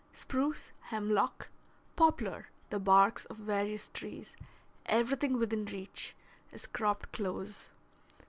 [0.11, 1.49] Spruce, hemlock,
[1.95, 4.35] poplar, the barks of various trees,
[4.87, 6.15] everything within reach,
[6.51, 7.69] is cropped close.